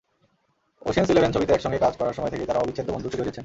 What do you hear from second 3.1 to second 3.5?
জড়িয়েছেন।